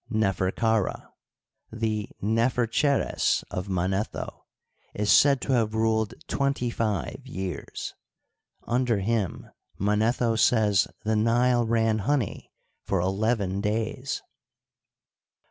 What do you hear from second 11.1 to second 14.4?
Nile ran honey for eleven days.